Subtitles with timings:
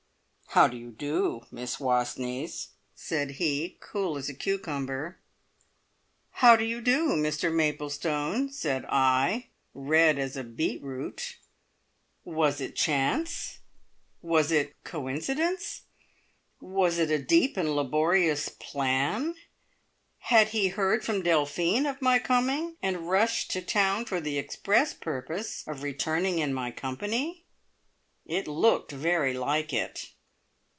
[0.53, 5.17] "How do you do, Miss Wastneys," said he, as cool as a cucumber.
[6.29, 9.43] "How do you do, Mr Maplestone," said I, as
[9.73, 11.37] red as a beetroot.
[12.25, 13.59] Was it chance?
[14.21, 15.83] Was it coincidence?
[16.59, 19.35] Was it a deep and laborious plan?
[20.17, 24.93] Had he heard from Delphine of my coming and rushed to town for the express
[24.93, 27.45] purpose of returning in my company?
[28.25, 30.09] It looked very like it.